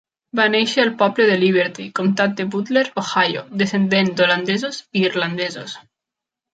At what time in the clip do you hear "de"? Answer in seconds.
1.31-1.35, 2.41-2.47